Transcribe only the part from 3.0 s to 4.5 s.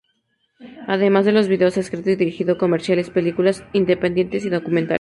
películas independientes y